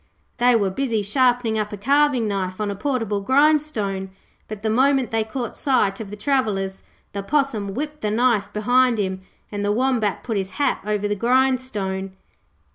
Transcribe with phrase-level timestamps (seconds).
[0.39, 4.09] They were busy sharpening up a carving knife on a portable grind stone,
[4.47, 6.81] but the moment they caught sight of the travellers
[7.13, 11.15] the Possum whipped the knife behind him and the Wombat put his hat over the
[11.15, 12.13] grindstone.